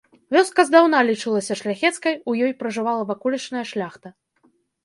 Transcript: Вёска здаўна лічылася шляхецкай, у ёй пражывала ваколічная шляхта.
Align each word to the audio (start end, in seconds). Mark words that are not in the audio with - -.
Вёска 0.35 0.63
здаўна 0.69 1.01
лічылася 1.09 1.57
шляхецкай, 1.61 2.17
у 2.31 2.37
ёй 2.47 2.57
пражывала 2.65 3.07
ваколічная 3.11 3.65
шляхта. 3.75 4.07